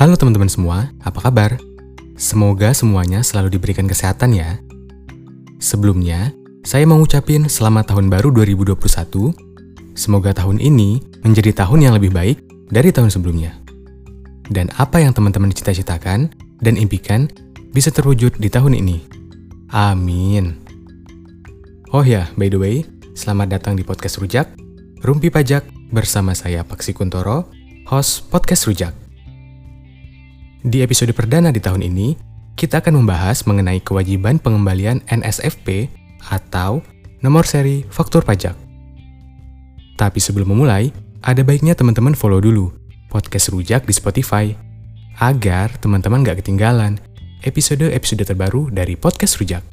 Halo 0.00 0.16
teman-teman 0.16 0.48
semua, 0.48 0.88
apa 1.04 1.28
kabar? 1.28 1.60
Semoga 2.16 2.72
semuanya 2.72 3.20
selalu 3.20 3.60
diberikan 3.60 3.84
kesehatan 3.84 4.32
ya. 4.32 4.56
Sebelumnya, 5.60 6.32
saya 6.64 6.88
mau 6.88 6.96
ngucapin 6.96 7.44
selamat 7.52 7.92
tahun 7.92 8.08
baru 8.08 8.32
2021. 8.32 8.80
Semoga 9.92 10.32
tahun 10.32 10.56
ini 10.56 11.04
menjadi 11.20 11.52
tahun 11.52 11.84
yang 11.84 11.94
lebih 12.00 12.16
baik 12.16 12.40
dari 12.72 12.96
tahun 12.96 13.12
sebelumnya. 13.12 13.52
Dan 14.48 14.72
apa 14.80 15.04
yang 15.04 15.12
teman-teman 15.12 15.52
cita-citakan 15.52 16.32
dan 16.64 16.80
impikan 16.80 17.28
bisa 17.68 17.92
terwujud 17.92 18.40
di 18.40 18.48
tahun 18.48 18.80
ini. 18.80 19.04
Amin. 19.68 20.64
Oh 21.92 22.00
ya, 22.00 22.24
by 22.40 22.48
the 22.48 22.56
way, 22.56 22.88
selamat 23.12 23.60
datang 23.60 23.76
di 23.76 23.84
Podcast 23.84 24.16
Rujak, 24.16 24.48
Rumpi 25.04 25.28
Pajak 25.28 25.92
bersama 25.92 26.32
saya 26.32 26.64
Paksi 26.64 26.96
Kuntoro, 26.96 27.52
host 27.84 28.32
Podcast 28.32 28.64
Rujak. 28.64 29.09
Di 30.60 30.84
episode 30.84 31.16
perdana 31.16 31.48
di 31.48 31.56
tahun 31.56 31.80
ini, 31.80 32.12
kita 32.52 32.84
akan 32.84 33.00
membahas 33.00 33.48
mengenai 33.48 33.80
kewajiban 33.80 34.36
pengembalian 34.36 35.00
NSFP 35.08 35.88
atau 36.28 36.84
nomor 37.24 37.48
seri 37.48 37.80
faktur 37.88 38.20
pajak. 38.20 38.52
Tapi 39.96 40.20
sebelum 40.20 40.52
memulai, 40.52 40.92
ada 41.24 41.40
baiknya 41.40 41.72
teman-teman 41.72 42.12
follow 42.12 42.44
dulu 42.44 42.76
podcast 43.08 43.48
Rujak 43.56 43.88
di 43.88 43.96
Spotify 43.96 44.52
agar 45.24 45.80
teman-teman 45.80 46.20
gak 46.20 46.44
ketinggalan 46.44 47.00
episode-episode 47.40 48.28
terbaru 48.28 48.68
dari 48.68 49.00
podcast 49.00 49.40
Rujak. 49.40 49.64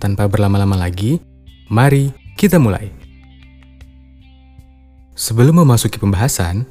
Tanpa 0.00 0.24
berlama-lama 0.24 0.88
lagi, 0.88 1.20
mari 1.68 2.08
kita 2.40 2.56
mulai. 2.56 2.88
Sebelum 5.12 5.60
memasuki 5.60 6.00
pembahasan, 6.00 6.64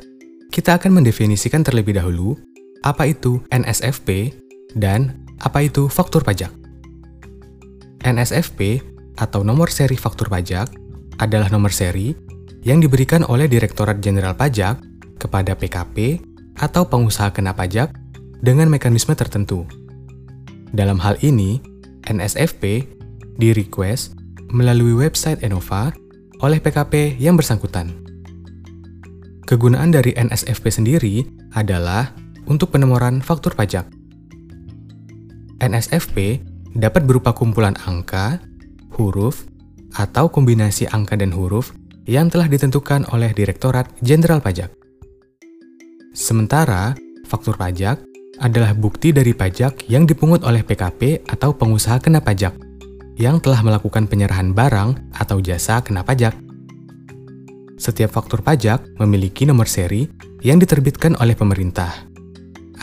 kita 0.50 0.82
akan 0.82 1.02
mendefinisikan 1.02 1.62
terlebih 1.62 2.02
dahulu 2.02 2.53
apa 2.84 3.08
itu 3.08 3.40
NSFP 3.50 4.36
dan 4.76 5.24
apa 5.40 5.64
itu 5.64 5.88
faktur 5.88 6.22
pajak. 6.22 6.52
NSFP 8.04 8.84
atau 9.16 9.48
nomor 9.48 9.72
seri 9.72 9.96
faktur 9.96 10.28
pajak 10.28 10.68
adalah 11.24 11.48
nomor 11.48 11.72
seri 11.72 12.12
yang 12.64 12.84
diberikan 12.84 13.24
oleh 13.28 13.48
Direktorat 13.48 14.04
Jenderal 14.04 14.36
Pajak 14.36 14.80
kepada 15.20 15.56
PKP 15.56 16.20
atau 16.60 16.88
pengusaha 16.88 17.32
kena 17.32 17.56
pajak 17.56 17.96
dengan 18.44 18.68
mekanisme 18.68 19.16
tertentu. 19.16 19.64
Dalam 20.76 21.00
hal 21.00 21.16
ini, 21.24 21.64
NSFP 22.04 22.84
di-request 23.40 24.20
melalui 24.52 24.94
website 24.94 25.40
Enova 25.42 25.96
oleh 26.44 26.60
PKP 26.60 27.16
yang 27.18 27.40
bersangkutan. 27.40 27.94
Kegunaan 29.48 29.92
dari 29.92 30.12
NSFP 30.16 30.66
sendiri 30.72 31.16
adalah 31.56 32.12
untuk 32.48 32.74
penomoran 32.74 33.24
faktur 33.24 33.54
pajak. 33.54 33.88
NSFP 35.64 36.44
dapat 36.76 37.08
berupa 37.08 37.32
kumpulan 37.32 37.78
angka, 37.88 38.42
huruf, 38.98 39.48
atau 39.94 40.28
kombinasi 40.28 40.90
angka 40.90 41.14
dan 41.14 41.30
huruf 41.32 41.72
yang 42.10 42.28
telah 42.28 42.50
ditentukan 42.50 43.08
oleh 43.14 43.32
Direktorat 43.32 43.88
Jenderal 44.04 44.44
Pajak. 44.44 44.74
Sementara, 46.14 46.94
faktur 47.26 47.58
pajak 47.58 48.02
adalah 48.42 48.76
bukti 48.76 49.14
dari 49.14 49.32
pajak 49.34 49.88
yang 49.90 50.06
dipungut 50.06 50.44
oleh 50.44 50.62
PKP 50.66 51.26
atau 51.26 51.54
pengusaha 51.56 52.02
kena 52.02 52.20
pajak 52.22 52.54
yang 53.18 53.38
telah 53.38 53.62
melakukan 53.62 54.10
penyerahan 54.10 54.52
barang 54.54 55.14
atau 55.14 55.38
jasa 55.40 55.82
kena 55.86 56.02
pajak. 56.02 56.34
Setiap 57.78 58.14
faktur 58.14 58.42
pajak 58.42 58.98
memiliki 59.02 59.46
nomor 59.46 59.70
seri 59.70 60.10
yang 60.42 60.58
diterbitkan 60.62 61.18
oleh 61.18 61.38
pemerintah. 61.38 62.13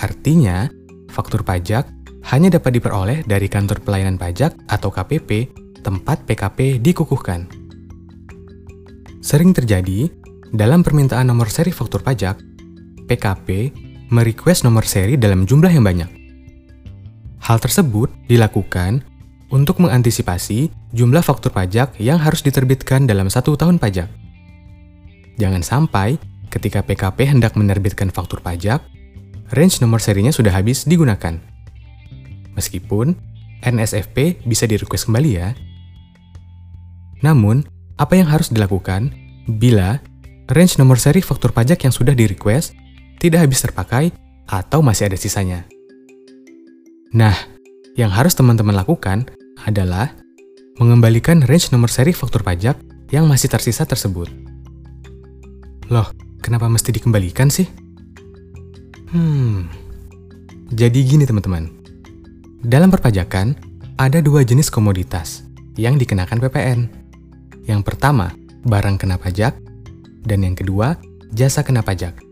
Artinya, 0.01 0.67
faktur 1.13 1.45
pajak 1.45 1.85
hanya 2.33 2.49
dapat 2.49 2.81
diperoleh 2.81 3.25
dari 3.29 3.49
kantor 3.53 3.85
pelayanan 3.85 4.17
pajak 4.17 4.57
atau 4.69 4.89
KPP 4.89 5.53
tempat 5.85 6.25
PKP 6.25 6.81
dikukuhkan. 6.81 7.49
Sering 9.21 9.53
terjadi, 9.53 10.09
dalam 10.51 10.81
permintaan 10.81 11.29
nomor 11.29 11.53
seri 11.53 11.69
faktur 11.71 12.01
pajak, 12.01 12.41
PKP 13.05 13.71
merequest 14.09 14.65
nomor 14.65 14.89
seri 14.89 15.21
dalam 15.21 15.45
jumlah 15.45 15.71
yang 15.71 15.85
banyak. 15.85 16.11
Hal 17.41 17.61
tersebut 17.61 18.09
dilakukan 18.27 19.05
untuk 19.53 19.83
mengantisipasi 19.83 20.71
jumlah 20.97 21.21
faktur 21.21 21.53
pajak 21.53 21.99
yang 22.01 22.17
harus 22.17 22.41
diterbitkan 22.41 23.05
dalam 23.05 23.29
satu 23.29 23.59
tahun 23.59 23.77
pajak. 23.77 24.09
Jangan 25.37 25.63
sampai 25.65 26.17
ketika 26.49 26.83
PKP 26.85 27.37
hendak 27.37 27.55
menerbitkan 27.55 28.11
faktur 28.11 28.43
pajak, 28.43 28.83
range 29.55 29.83
nomor 29.83 29.99
serinya 29.99 30.31
sudah 30.31 30.55
habis 30.55 30.87
digunakan. 30.87 31.39
Meskipun 32.55 33.15
NSFP 33.61 34.47
bisa 34.47 34.65
di-request 34.65 35.11
kembali 35.11 35.31
ya. 35.31 35.53
Namun, 37.21 37.67
apa 38.01 38.17
yang 38.17 38.33
harus 38.33 38.49
dilakukan 38.49 39.13
bila 39.61 40.01
range 40.49 40.81
nomor 40.81 40.97
seri 40.97 41.21
faktur 41.21 41.53
pajak 41.53 41.85
yang 41.85 41.93
sudah 41.93 42.17
di-request 42.17 42.73
tidak 43.21 43.45
habis 43.45 43.61
terpakai 43.61 44.05
atau 44.49 44.81
masih 44.81 45.13
ada 45.13 45.19
sisanya? 45.21 45.69
Nah, 47.13 47.35
yang 47.99 48.09
harus 48.09 48.33
teman-teman 48.33 48.73
lakukan 48.73 49.29
adalah 49.67 50.15
mengembalikan 50.81 51.45
range 51.45 51.69
nomor 51.75 51.93
seri 51.93 52.17
faktur 52.17 52.41
pajak 52.41 52.81
yang 53.13 53.29
masih 53.29 53.53
tersisa 53.53 53.85
tersebut. 53.85 54.31
Loh, 55.93 56.09
kenapa 56.41 56.71
mesti 56.71 56.95
dikembalikan 56.95 57.51
sih? 57.53 57.67
Hmm, 59.11 59.67
jadi 60.71 61.03
gini 61.03 61.27
teman-teman. 61.27 61.67
Dalam 62.63 62.95
perpajakan, 62.95 63.59
ada 63.99 64.23
dua 64.23 64.47
jenis 64.47 64.71
komoditas 64.71 65.43
yang 65.75 65.99
dikenakan 65.99 66.39
PPN. 66.39 66.87
Yang 67.67 67.83
pertama, 67.83 68.31
barang 68.63 69.03
kena 69.03 69.19
pajak, 69.19 69.59
dan 70.23 70.47
yang 70.47 70.55
kedua, 70.55 70.95
jasa 71.35 71.67
kena 71.67 71.83
pajak. 71.83 72.23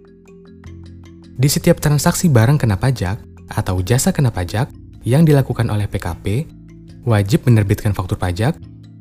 Di 1.34 1.50
setiap 1.50 1.82
transaksi 1.82 2.30
barang 2.30 2.62
kena 2.62 2.78
pajak 2.78 3.26
atau 3.50 3.82
jasa 3.82 4.14
kena 4.14 4.30
pajak 4.30 4.70
yang 5.02 5.26
dilakukan 5.26 5.66
oleh 5.74 5.90
PKP, 5.90 6.46
wajib 7.02 7.42
menerbitkan 7.50 7.90
faktur 7.90 8.22
pajak, 8.22 8.54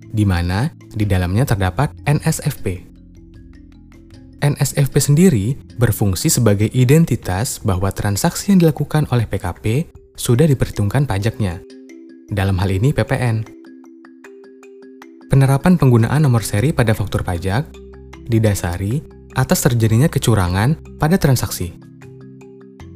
di 0.09 0.25
mana 0.25 0.73
di 0.97 1.05
dalamnya 1.05 1.45
terdapat 1.45 1.93
NSFP. 2.09 2.96
NSFP 4.55 4.95
sendiri 5.03 5.45
berfungsi 5.75 6.31
sebagai 6.31 6.71
identitas 6.71 7.59
bahwa 7.59 7.91
transaksi 7.91 8.55
yang 8.55 8.63
dilakukan 8.63 9.03
oleh 9.11 9.27
PKP 9.27 9.91
sudah 10.15 10.47
diperhitungkan 10.47 11.03
pajaknya. 11.03 11.59
Dalam 12.31 12.55
hal 12.63 12.71
ini 12.71 12.95
PPN. 12.95 13.43
Penerapan 15.27 15.75
penggunaan 15.75 16.23
nomor 16.23 16.47
seri 16.47 16.71
pada 16.71 16.95
faktur 16.95 17.27
pajak 17.27 17.67
didasari 18.31 19.03
atas 19.35 19.67
terjadinya 19.67 20.07
kecurangan 20.07 20.79
pada 20.95 21.19
transaksi. 21.19 21.75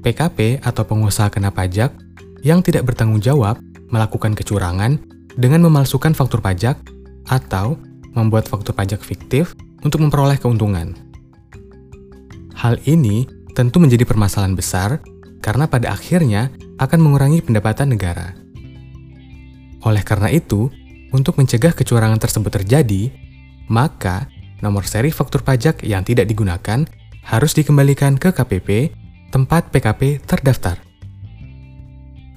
PKP 0.02 0.64
atau 0.64 0.88
pengusaha 0.88 1.28
kena 1.28 1.52
pajak 1.52 1.92
yang 2.42 2.64
tidak 2.64 2.88
bertanggung 2.88 3.20
jawab 3.20 3.60
melakukan 3.92 4.34
kecurangan 4.34 4.98
dengan 5.36 5.68
memalsukan 5.68 6.16
faktur 6.16 6.40
pajak 6.40 6.80
atau 7.28 7.76
membuat 8.16 8.48
faktur 8.48 8.72
pajak 8.72 9.04
fiktif 9.04 9.54
untuk 9.84 10.00
memperoleh 10.02 10.40
keuntungan. 10.40 11.11
Hal 12.62 12.78
ini 12.86 13.26
tentu 13.58 13.82
menjadi 13.82 14.06
permasalahan 14.06 14.54
besar 14.54 15.02
karena 15.42 15.66
pada 15.66 15.98
akhirnya 15.98 16.54
akan 16.78 17.00
mengurangi 17.02 17.42
pendapatan 17.42 17.90
negara. 17.90 18.38
Oleh 19.82 20.06
karena 20.06 20.30
itu, 20.30 20.70
untuk 21.10 21.42
mencegah 21.42 21.74
kecurangan 21.74 22.22
tersebut 22.22 22.62
terjadi, 22.62 23.10
maka 23.66 24.30
nomor 24.62 24.86
seri 24.86 25.10
faktur 25.10 25.42
pajak 25.42 25.82
yang 25.82 26.06
tidak 26.06 26.30
digunakan 26.30 26.86
harus 27.26 27.58
dikembalikan 27.58 28.22
ke 28.22 28.30
KPP 28.30 28.94
tempat 29.34 29.74
PKP 29.74 30.22
terdaftar. 30.22 30.78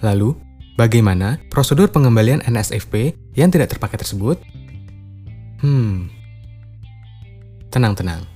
Lalu, 0.01 0.41
bagaimana 0.81 1.37
prosedur 1.53 1.93
pengembalian 1.93 2.41
NSFP 2.49 3.13
yang 3.37 3.53
tidak 3.53 3.77
terpakai 3.77 4.01
tersebut? 4.01 4.41
Hmm, 5.61 6.09
tenang-tenang 7.69 8.34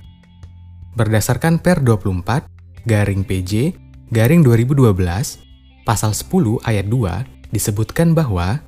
berdasarkan 0.95 1.61
Per 1.61 1.81
24 1.83 2.85
garing 2.87 3.21
PJ 3.27 3.75
garing 4.09 4.41
2012 4.41 4.95
pasal 5.85 6.11
10 6.13 6.65
ayat 6.65 6.85
2 6.89 7.53
disebutkan 7.53 8.13
bahwa 8.13 8.61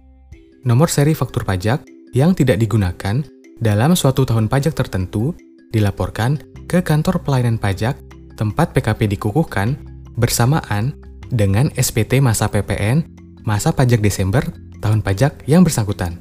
nomor 0.66 0.90
seri 0.90 1.18
faktur 1.18 1.46
pajak 1.46 1.86
yang 2.14 2.38
tidak 2.38 2.62
digunakan 2.62 3.26
dalam 3.62 3.94
suatu 3.94 4.26
tahun 4.26 4.50
pajak 4.50 4.74
tertentu 4.74 5.34
dilaporkan 5.72 6.42
ke 6.66 6.82
kantor 6.82 7.22
pelayanan 7.22 7.62
pajak 7.62 7.98
tempat 8.36 8.74
PKP 8.74 9.18
dikukuhkan 9.18 9.78
bersamaan 10.18 10.98
dengan 11.32 11.72
SPT 11.78 12.20
masa 12.20 12.52
PPN 12.52 13.06
masa 13.48 13.74
pajak 13.74 14.04
Desember 14.04 14.44
tahun 14.84 15.02
pajak 15.02 15.46
yang 15.46 15.62
bersangkutan. 15.62 16.18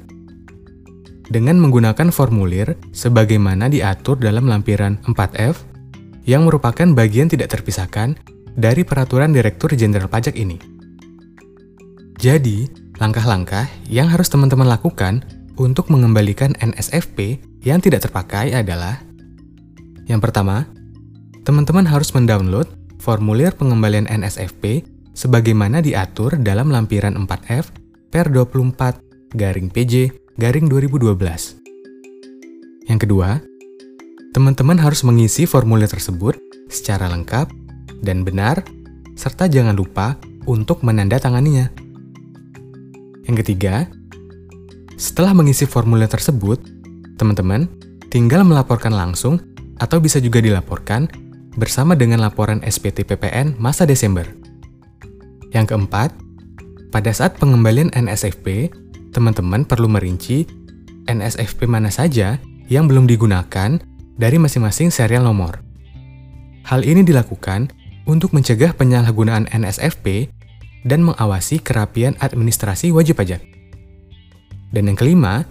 Dengan 1.31 1.57
menggunakan 1.63 2.11
formulir 2.11 2.75
sebagaimana 2.91 3.71
diatur 3.71 4.19
dalam 4.19 4.51
lampiran 4.51 4.99
4F 5.07 5.70
yang 6.25 6.45
merupakan 6.45 6.85
bagian 6.93 7.27
tidak 7.29 7.53
terpisahkan 7.53 8.17
dari 8.53 8.83
Peraturan 8.83 9.31
Direktur 9.31 9.73
Jenderal 9.73 10.11
Pajak 10.11 10.35
ini. 10.35 10.59
Jadi, 12.21 12.69
langkah-langkah 13.01 13.65
yang 13.89 14.05
harus 14.11 14.29
teman-teman 14.29 14.69
lakukan 14.69 15.25
untuk 15.57 15.89
mengembalikan 15.89 16.53
NSFP 16.61 17.41
yang 17.65 17.81
tidak 17.81 18.05
terpakai 18.05 18.53
adalah 18.53 19.01
Yang 20.09 20.21
pertama, 20.27 20.67
teman-teman 21.45 21.87
harus 21.87 22.11
mendownload 22.11 22.67
formulir 23.01 23.55
pengembalian 23.55 24.05
NSFP 24.11 24.85
sebagaimana 25.15 25.79
diatur 25.81 26.37
dalam 26.41 26.69
lampiran 26.69 27.15
4F 27.15 27.71
per 28.11 28.27
24 28.29 29.33
garing 29.33 29.71
PJ 29.71 30.11
garing 30.35 30.67
2012. 30.67 31.15
Yang 32.91 32.99
kedua, 33.07 33.39
teman-teman 34.31 34.79
harus 34.79 35.03
mengisi 35.03 35.43
formulir 35.43 35.91
tersebut 35.91 36.39
secara 36.71 37.11
lengkap 37.11 37.51
dan 37.99 38.23
benar, 38.23 38.63
serta 39.19 39.51
jangan 39.51 39.75
lupa 39.75 40.15
untuk 40.47 40.81
menandatanganinya. 40.87 41.67
Yang 43.27 43.35
ketiga, 43.45 43.91
setelah 44.95 45.35
mengisi 45.35 45.67
formulir 45.67 46.07
tersebut, 46.07 46.63
teman-teman 47.19 47.67
tinggal 48.07 48.47
melaporkan 48.47 48.95
langsung 48.95 49.37
atau 49.77 49.99
bisa 49.99 50.17
juga 50.23 50.39
dilaporkan 50.39 51.11
bersama 51.59 51.93
dengan 51.93 52.23
laporan 52.23 52.63
SPT 52.63 53.03
PPN 53.03 53.59
masa 53.59 53.83
Desember. 53.83 54.23
Yang 55.51 55.75
keempat, 55.75 56.15
pada 56.95 57.11
saat 57.11 57.35
pengembalian 57.35 57.91
NSFP, 57.91 58.71
teman-teman 59.11 59.67
perlu 59.67 59.91
merinci 59.91 60.47
NSFP 61.11 61.67
mana 61.67 61.91
saja 61.91 62.39
yang 62.71 62.87
belum 62.87 63.03
digunakan 63.03 63.90
dari 64.15 64.39
masing-masing 64.39 64.89
serial 64.89 65.27
nomor. 65.27 65.59
Hal 66.67 66.87
ini 66.87 67.03
dilakukan 67.03 67.71
untuk 68.05 68.33
mencegah 68.33 68.73
penyalahgunaan 68.75 69.49
NSFP 69.51 70.29
dan 70.85 71.05
mengawasi 71.05 71.61
kerapian 71.61 72.17
administrasi 72.17 72.89
wajib 72.89 73.21
pajak. 73.21 73.41
Dan 74.71 74.89
yang 74.89 74.97
kelima, 74.97 75.45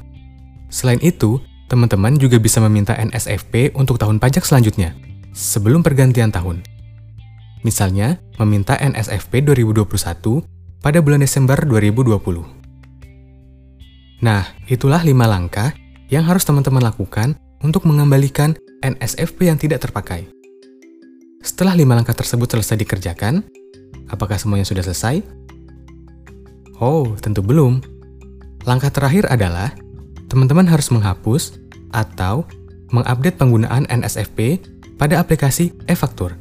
selain 0.72 0.98
itu, 1.04 1.38
teman-teman 1.70 2.18
juga 2.18 2.42
bisa 2.42 2.58
meminta 2.58 2.98
NSFP 2.98 3.76
untuk 3.78 4.00
tahun 4.00 4.18
pajak 4.18 4.42
selanjutnya 4.42 4.96
sebelum 5.30 5.86
pergantian 5.86 6.34
tahun. 6.34 6.66
Misalnya, 7.62 8.18
meminta 8.40 8.74
NSFP 8.80 9.44
2021 9.44 9.84
pada 10.80 10.98
bulan 11.04 11.20
Desember 11.20 11.60
2020. 11.60 14.24
Nah, 14.24 14.44
itulah 14.68 15.04
lima 15.04 15.28
langkah 15.28 15.72
yang 16.08 16.24
harus 16.24 16.44
teman-teman 16.44 16.82
lakukan 16.82 17.36
untuk 17.60 17.84
mengembalikan 17.84 18.56
NSFP 18.80 19.52
yang 19.52 19.60
tidak 19.60 19.84
terpakai. 19.84 20.28
Setelah 21.40 21.76
lima 21.76 21.96
langkah 21.96 22.16
tersebut 22.16 22.48
selesai 22.48 22.76
dikerjakan, 22.80 23.44
apakah 24.08 24.36
semuanya 24.36 24.68
sudah 24.68 24.84
selesai? 24.84 25.24
Oh, 26.80 27.16
tentu 27.20 27.44
belum. 27.44 27.80
Langkah 28.64 28.92
terakhir 28.92 29.28
adalah 29.28 29.72
teman-teman 30.28 30.68
harus 30.68 30.88
menghapus 30.92 31.56
atau 31.92 32.44
mengupdate 32.92 33.36
penggunaan 33.36 33.88
NSFP 33.88 34.60
pada 34.96 35.20
aplikasi 35.20 35.72
e-faktur. 35.88 36.36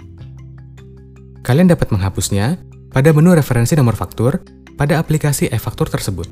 Kalian 1.44 1.72
dapat 1.72 1.92
menghapusnya 1.96 2.60
pada 2.92 3.10
menu 3.16 3.32
referensi 3.32 3.76
nomor 3.76 3.96
faktur 3.96 4.44
pada 4.76 5.00
aplikasi 5.00 5.48
e-faktur 5.52 5.88
tersebut. 5.88 6.28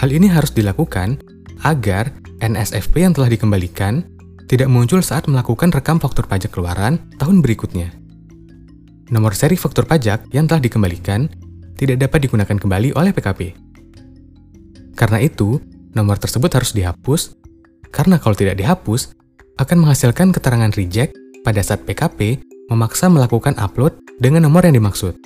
Hal 0.00 0.08
ini 0.10 0.26
harus 0.32 0.50
dilakukan 0.50 1.20
agar 1.62 2.10
NSFP 2.42 3.06
yang 3.06 3.14
telah 3.14 3.30
dikembalikan 3.30 4.02
tidak 4.50 4.68
muncul 4.68 5.00
saat 5.00 5.30
melakukan 5.30 5.70
rekam 5.70 5.96
faktur 6.02 6.26
pajak 6.26 6.52
keluaran 6.52 6.98
tahun 7.16 7.40
berikutnya. 7.40 7.94
Nomor 9.08 9.32
seri 9.32 9.56
faktur 9.56 9.86
pajak 9.86 10.28
yang 10.34 10.50
telah 10.50 10.60
dikembalikan 10.60 11.30
tidak 11.78 12.04
dapat 12.04 12.28
digunakan 12.28 12.56
kembali 12.58 12.94
oleh 12.98 13.10
PKP. 13.14 13.56
Karena 14.92 15.18
itu, 15.24 15.56
nomor 15.96 16.20
tersebut 16.20 16.52
harus 16.52 16.76
dihapus, 16.76 17.36
karena 17.88 18.20
kalau 18.20 18.36
tidak 18.36 18.60
dihapus, 18.60 19.16
akan 19.56 19.84
menghasilkan 19.84 20.32
keterangan 20.32 20.72
reject 20.76 21.16
pada 21.44 21.60
saat 21.60 21.84
PKP 21.84 22.40
memaksa 22.70 23.10
melakukan 23.12 23.56
upload 23.60 23.98
dengan 24.16 24.46
nomor 24.48 24.64
yang 24.64 24.78
dimaksud. 24.78 25.16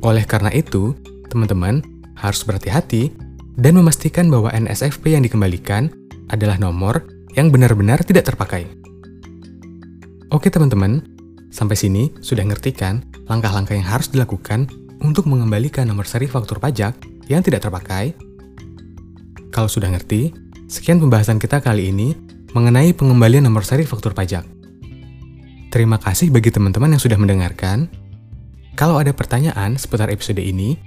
Oleh 0.00 0.24
karena 0.24 0.52
itu, 0.52 0.96
teman-teman 1.28 1.80
harus 2.16 2.44
berhati-hati 2.44 3.12
dan 3.56 3.78
memastikan 3.78 4.28
bahwa 4.30 4.52
NSFP 4.52 5.18
yang 5.18 5.22
dikembalikan 5.26 5.90
adalah 6.30 6.60
nomor 6.60 7.06
yang 7.34 7.50
benar-benar 7.50 8.02
tidak 8.06 8.30
terpakai. 8.30 8.66
Oke 10.30 10.46
teman-teman, 10.46 11.02
sampai 11.50 11.74
sini 11.74 12.14
sudah 12.22 12.46
ngerti 12.46 12.70
kan 12.70 13.02
langkah-langkah 13.26 13.74
yang 13.74 13.86
harus 13.86 14.10
dilakukan 14.10 14.70
untuk 15.02 15.26
mengembalikan 15.26 15.88
nomor 15.90 16.06
seri 16.06 16.30
faktur 16.30 16.62
pajak 16.62 16.94
yang 17.26 17.42
tidak 17.42 17.66
terpakai? 17.66 18.14
Kalau 19.50 19.66
sudah 19.66 19.90
ngerti, 19.90 20.30
sekian 20.70 21.02
pembahasan 21.02 21.42
kita 21.42 21.58
kali 21.58 21.90
ini 21.90 22.14
mengenai 22.54 22.94
pengembalian 22.94 23.46
nomor 23.46 23.66
seri 23.66 23.82
faktur 23.82 24.14
pajak. 24.14 24.46
Terima 25.70 25.98
kasih 26.02 26.34
bagi 26.34 26.50
teman-teman 26.50 26.94
yang 26.94 27.02
sudah 27.02 27.18
mendengarkan. 27.18 27.86
Kalau 28.74 28.98
ada 28.98 29.14
pertanyaan 29.14 29.78
seputar 29.78 30.10
episode 30.10 30.42
ini, 30.42 30.78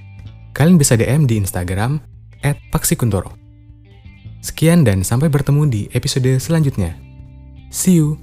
kalian 0.56 0.76
bisa 0.76 0.96
DM 1.00 1.28
di 1.28 1.40
Instagram 1.40 2.13
@paksikuntoro. 2.44 3.32
Sekian 4.44 4.84
dan 4.84 5.08
sampai 5.08 5.32
bertemu 5.32 5.72
di 5.72 5.82
episode 5.96 6.36
selanjutnya. 6.36 7.00
See 7.72 7.96
you. 7.96 8.20